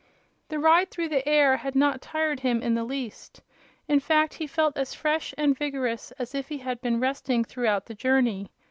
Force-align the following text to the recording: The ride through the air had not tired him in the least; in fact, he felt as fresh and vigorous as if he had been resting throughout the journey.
The 0.49 0.57
ride 0.57 0.89
through 0.89 1.09
the 1.09 1.29
air 1.29 1.57
had 1.57 1.75
not 1.75 2.01
tired 2.01 2.39
him 2.39 2.63
in 2.63 2.73
the 2.73 2.83
least; 2.83 3.43
in 3.87 3.99
fact, 3.99 4.33
he 4.33 4.47
felt 4.47 4.75
as 4.75 4.95
fresh 4.95 5.31
and 5.37 5.55
vigorous 5.55 6.09
as 6.13 6.33
if 6.33 6.49
he 6.49 6.57
had 6.57 6.81
been 6.81 6.99
resting 6.99 7.43
throughout 7.43 7.85
the 7.85 7.93
journey. 7.93 8.49